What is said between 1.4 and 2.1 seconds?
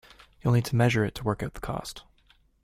out the cost.